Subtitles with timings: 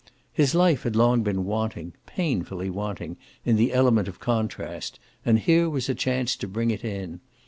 [0.33, 5.69] His life had long been wanting painfully wanting in the element of contrast, and here
[5.69, 7.19] was a chance to bring it in.